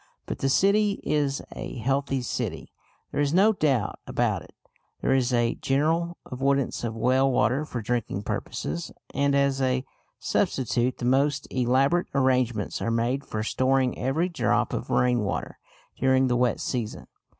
[0.25, 2.71] But the city is a healthy city;
[3.11, 4.51] there is no doubt about that.
[4.99, 9.85] There is a general avoidance of well water for drinking purposes, and as a
[10.17, 15.59] substitute the most elaborate arrangements are made for storing every drop of rain water
[15.99, 17.05] during the wet season.